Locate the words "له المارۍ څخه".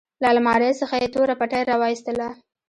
0.21-0.95